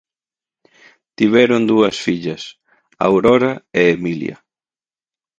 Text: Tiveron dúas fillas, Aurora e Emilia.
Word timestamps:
Tiveron 1.17 1.61
dúas 1.71 1.95
fillas, 2.05 2.43
Aurora 3.07 3.53
e 3.79 3.81
Emilia. 3.95 4.37